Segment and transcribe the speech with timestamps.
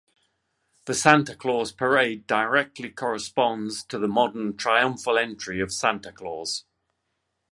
[0.85, 6.65] The Santa Claus parade directly corresponds to the modern "triumphal entry" of Santa Claus.